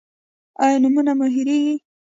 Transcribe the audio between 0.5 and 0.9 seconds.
ایا